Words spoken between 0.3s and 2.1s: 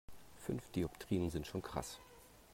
Fünf Dioptrien sind schon krass.